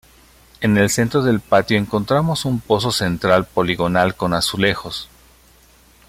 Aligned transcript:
En 0.61 0.79
el 0.79 0.89
centro 0.89 1.21
del 1.21 1.41
patio 1.41 1.77
encontramos 1.77 2.45
un 2.45 2.59
pozo 2.59 2.91
central 2.91 3.45
poligonal 3.45 4.15
con 4.15 4.33
azulejos. 4.33 5.07